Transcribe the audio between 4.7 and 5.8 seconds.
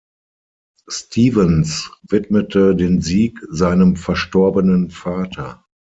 Vater.